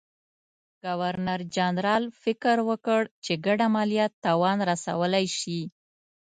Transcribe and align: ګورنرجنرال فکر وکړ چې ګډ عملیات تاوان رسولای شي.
ګورنرجنرال 0.83 2.03
فکر 2.23 2.55
وکړ 2.69 3.01
چې 3.23 3.33
ګډ 3.45 3.59
عملیات 3.69 4.11
تاوان 4.25 4.57
رسولای 4.71 5.25
شي. 5.39 5.61